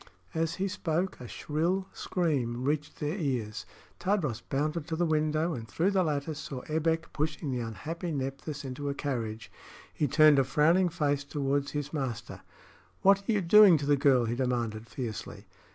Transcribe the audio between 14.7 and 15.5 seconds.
fiercely.